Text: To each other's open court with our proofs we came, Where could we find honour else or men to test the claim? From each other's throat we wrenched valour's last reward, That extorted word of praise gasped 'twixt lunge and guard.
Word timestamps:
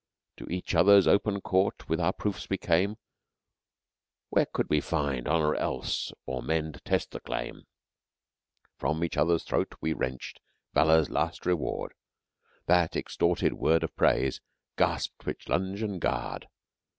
To 0.37 0.47
each 0.49 0.73
other's 0.73 1.05
open 1.05 1.41
court 1.41 1.87
with 1.87 1.99
our 1.99 2.11
proofs 2.11 2.49
we 2.49 2.57
came, 2.57 2.95
Where 4.29 4.47
could 4.47 4.67
we 4.67 4.81
find 4.81 5.27
honour 5.27 5.53
else 5.53 6.11
or 6.25 6.41
men 6.41 6.73
to 6.73 6.79
test 6.79 7.11
the 7.11 7.19
claim? 7.19 7.67
From 8.79 9.03
each 9.03 9.15
other's 9.15 9.43
throat 9.43 9.75
we 9.79 9.93
wrenched 9.93 10.39
valour's 10.73 11.11
last 11.11 11.45
reward, 11.45 11.93
That 12.65 12.95
extorted 12.95 13.53
word 13.53 13.83
of 13.83 13.95
praise 13.95 14.41
gasped 14.75 15.19
'twixt 15.19 15.47
lunge 15.49 15.83
and 15.83 16.01
guard. 16.01 16.47